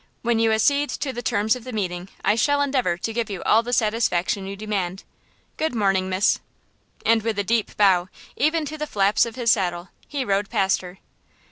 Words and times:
When 0.23 0.39
you 0.39 0.51
accede 0.51 0.89
to 1.01 1.13
the 1.13 1.21
terms 1.21 1.55
of 1.55 1.63
the 1.63 1.71
meeting 1.71 2.09
I 2.25 2.33
shall 2.33 2.59
endeavor 2.59 2.97
to 2.97 3.13
give 3.13 3.29
you 3.29 3.43
all 3.43 3.61
the 3.61 3.71
satisfaction 3.71 4.47
you 4.47 4.55
demand! 4.55 5.03
Good 5.57 5.75
morning, 5.75 6.09
miss." 6.09 6.39
And 7.05 7.21
with 7.21 7.37
a 7.37 7.43
deep 7.43 7.77
bow, 7.77 8.09
even 8.35 8.65
to 8.65 8.79
the 8.79 8.87
flaps 8.87 9.27
of 9.27 9.35
his 9.35 9.51
saddle, 9.51 9.89
he 10.07 10.25
rode 10.25 10.49
past 10.49 10.81
her. 10.81 10.97